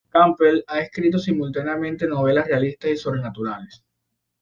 Campbell 0.11 0.63
ha 0.65 0.79
escrito 0.79 1.19
simultáneamente 1.19 2.07
novelas 2.07 2.47
realistas 2.47 2.89
y 2.89 2.97
sobrenaturales. 2.97 3.83